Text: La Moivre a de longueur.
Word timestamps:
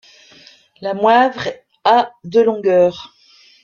La 0.81 0.95
Moivre 0.95 1.47
a 1.83 2.11
de 2.23 2.41
longueur. 2.41 3.13